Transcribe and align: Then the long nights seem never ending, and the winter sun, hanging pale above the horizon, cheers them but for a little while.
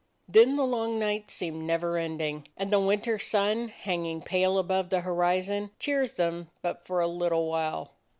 Then 0.27 0.55
the 0.55 0.63
long 0.65 0.97
nights 0.97 1.35
seem 1.35 1.67
never 1.67 1.95
ending, 1.95 2.47
and 2.57 2.73
the 2.73 2.79
winter 2.79 3.19
sun, 3.19 3.67
hanging 3.67 4.23
pale 4.23 4.57
above 4.57 4.89
the 4.89 5.01
horizon, 5.01 5.69
cheers 5.77 6.15
them 6.15 6.49
but 6.63 6.83
for 6.87 7.01
a 7.01 7.07
little 7.07 7.47
while. 7.47 7.91